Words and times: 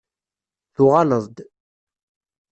Tuɣaleḍ-d. 0.75 1.37